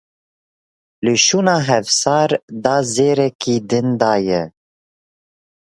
[1.03, 2.29] Li şûna hevsar
[2.63, 4.43] da zêrekî din dayê.